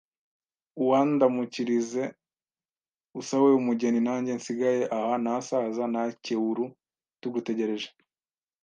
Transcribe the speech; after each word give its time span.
uandamukirize 0.83 2.03
usae 3.19 3.51
umugeni 3.59 3.99
nange 4.05 4.31
nsigaye 4.39 4.81
aha 4.97 5.13
n’asaza 5.23 5.83
n’akeuru 5.93 6.63
tugutegereje 7.19 7.89